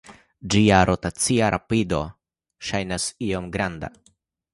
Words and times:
Ĝia 0.53 0.77
rotacia 0.89 1.49
rapido 1.55 1.99
ŝajnas 2.71 3.05
iom 3.29 3.51
granda. 3.57 3.93